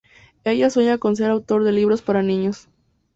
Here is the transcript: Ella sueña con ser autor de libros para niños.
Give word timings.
Ella 0.45 0.71
sueña 0.71 0.97
con 0.97 1.15
ser 1.15 1.29
autor 1.29 1.63
de 1.63 1.73
libros 1.73 2.01
para 2.01 2.23
niños. 2.23 2.67